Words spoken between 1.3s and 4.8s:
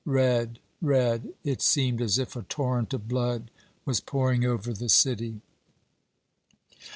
It seemed as if a torrent of blood was pouring over